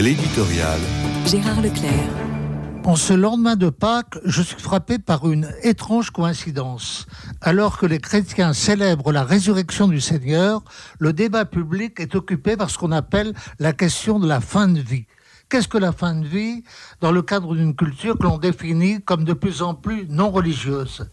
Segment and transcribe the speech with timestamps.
[0.00, 0.78] L'éditorial.
[1.26, 1.92] Gérard Leclerc.
[2.84, 7.08] En ce lendemain de Pâques, je suis frappé par une étrange coïncidence.
[7.40, 10.62] Alors que les chrétiens célèbrent la résurrection du Seigneur,
[11.00, 14.78] le débat public est occupé par ce qu'on appelle la question de la fin de
[14.78, 15.06] vie.
[15.48, 16.62] Qu'est-ce que la fin de vie?
[17.00, 21.08] Dans le cadre d'une culture que l'on définit comme de plus en plus non religieuse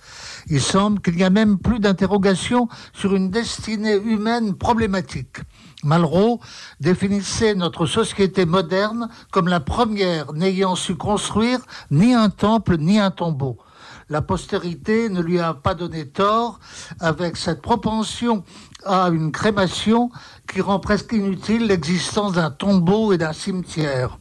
[0.48, 5.35] Il semble qu'il n'y a même plus d'interrogation sur une destinée humaine problématique.
[5.84, 6.40] Malraux
[6.80, 11.60] définissait notre société moderne comme la première n'ayant su construire
[11.92, 13.58] ni un temple ni un tombeau.
[14.10, 16.60] La postérité ne lui a pas donné tort
[17.00, 18.44] avec cette propension
[18.86, 20.12] à une crémation
[20.48, 24.20] qui rend presque inutile l'existence d'un tombeau et d'un cimetière.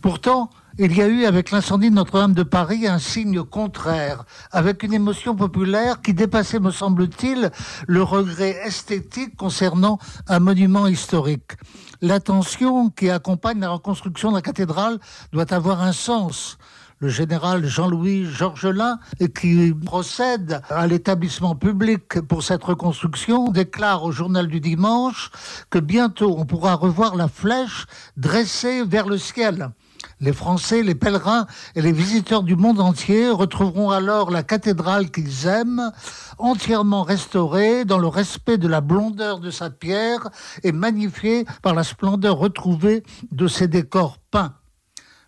[0.00, 4.82] Pourtant, il y a eu avec l'incendie de Notre-Dame de Paris un signe contraire, avec
[4.82, 7.50] une émotion populaire qui dépassait, me semble-t-il,
[7.86, 11.52] le regret esthétique concernant un monument historique.
[12.00, 14.98] L'attention qui accompagne la reconstruction de la cathédrale
[15.32, 16.58] doit avoir un sens
[17.02, 19.00] le général Jean-Louis Georgelin,
[19.36, 25.32] qui procède à l'établissement public pour cette reconstruction, déclare au journal du dimanche
[25.68, 29.72] que bientôt on pourra revoir la flèche dressée vers le ciel.
[30.20, 35.46] Les Français, les pèlerins et les visiteurs du monde entier retrouveront alors la cathédrale qu'ils
[35.46, 35.90] aiment,
[36.38, 40.28] entièrement restaurée dans le respect de la blondeur de sa pierre
[40.62, 44.54] et magnifiée par la splendeur retrouvée de ses décors peints.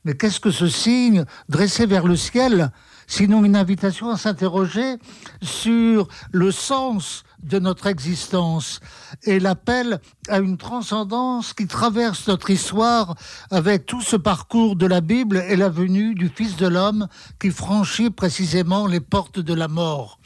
[0.05, 2.71] Mais qu'est-ce que ce signe dressé vers le ciel
[3.07, 4.97] sinon une invitation à s'interroger
[5.43, 8.81] sur le sens de notre existence
[9.25, 13.15] et l'appel à une transcendance qui traverse notre histoire
[13.51, 17.07] avec tout ce parcours de la Bible et la venue du Fils de l'homme
[17.39, 20.19] qui franchit précisément les portes de la mort.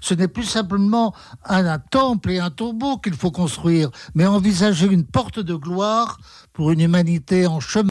[0.00, 1.12] Ce n'est plus simplement
[1.44, 6.18] un, temple et un tombeau qu'il faut construire, mais envisager une porte de gloire
[6.52, 7.70] pour une humanité en chemin